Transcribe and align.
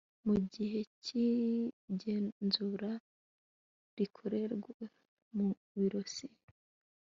Mu 0.27 0.35
gihe 0.53 0.79
cy 1.03 1.11
igenzura 1.91 2.91
rikorewe 3.97 4.55
mu 5.35 5.47
biro 5.73 6.01
si 6.15 6.27